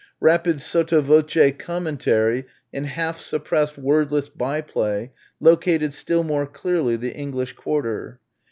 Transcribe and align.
Rapid 0.19 0.59
sotto 0.61 0.99
voce 1.01 1.51
commentary 1.59 2.45
and 2.73 2.87
half 2.87 3.19
suppressed 3.19 3.77
wordless 3.77 4.29
by 4.29 4.61
play 4.61 5.11
located 5.39 5.93
still 5.93 6.23
more 6.23 6.47
clearly 6.47 6.95
the 6.95 7.13
English 7.15 7.53
quarter. 7.53 8.19